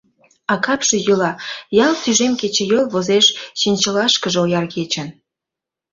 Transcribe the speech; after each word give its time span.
А 0.51 0.53
капше 0.65 0.97
йӱла, 1.05 1.31
ялт 1.85 1.97
тӱжем 2.03 2.33
кечыйол 2.41 2.85
возеш 2.93 3.25
чинчылашкыже 3.59 4.37
ояр 4.45 4.65
кечын. 4.73 5.09